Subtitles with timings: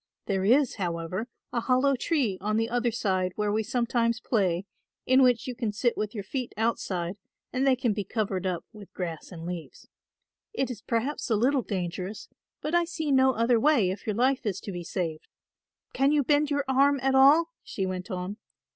[0.25, 4.65] There is, however, a hollow tree on the other side where we sometimes play,
[5.05, 7.17] in which you can sit with your feet outside
[7.53, 9.87] and they can be covered up with grass and leaves.
[10.53, 12.29] It is perhaps a little dangerous
[12.61, 15.27] but I see no other way if your life is to be saved.
[15.93, 18.37] Can you bend your arm at all?" she went on.